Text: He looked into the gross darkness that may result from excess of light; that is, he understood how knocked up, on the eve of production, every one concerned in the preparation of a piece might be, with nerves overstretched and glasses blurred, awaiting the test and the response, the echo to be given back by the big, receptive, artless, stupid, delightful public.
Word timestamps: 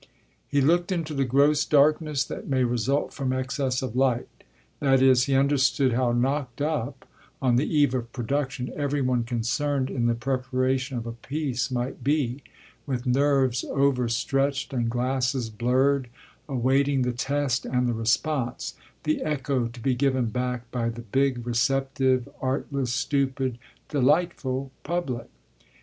He 0.47 0.61
looked 0.61 0.91
into 0.91 1.13
the 1.13 1.25
gross 1.25 1.63
darkness 1.63 2.23
that 2.23 2.47
may 2.47 2.63
result 2.63 3.13
from 3.13 3.31
excess 3.31 3.83
of 3.83 3.95
light; 3.95 4.27
that 4.79 4.99
is, 4.99 5.25
he 5.25 5.35
understood 5.35 5.93
how 5.93 6.11
knocked 6.11 6.59
up, 6.59 7.07
on 7.39 7.55
the 7.55 7.71
eve 7.71 7.93
of 7.93 8.11
production, 8.11 8.73
every 8.75 9.03
one 9.03 9.23
concerned 9.25 9.91
in 9.91 10.07
the 10.07 10.15
preparation 10.15 10.97
of 10.97 11.05
a 11.05 11.11
piece 11.11 11.69
might 11.69 12.03
be, 12.03 12.41
with 12.87 13.05
nerves 13.05 13.63
overstretched 13.63 14.73
and 14.73 14.89
glasses 14.89 15.51
blurred, 15.51 16.07
awaiting 16.49 17.03
the 17.03 17.11
test 17.13 17.63
and 17.67 17.87
the 17.87 17.93
response, 17.93 18.73
the 19.03 19.21
echo 19.21 19.67
to 19.67 19.79
be 19.79 19.93
given 19.93 20.25
back 20.31 20.71
by 20.71 20.89
the 20.89 21.01
big, 21.01 21.45
receptive, 21.45 22.27
artless, 22.41 22.91
stupid, 22.91 23.59
delightful 23.87 24.71
public. 24.81 25.27